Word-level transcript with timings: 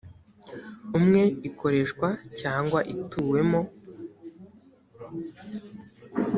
umwe 0.97 1.21
ikoreshwa 1.49 2.07
cyangwa 2.39 2.79
ituwemo 2.93 3.61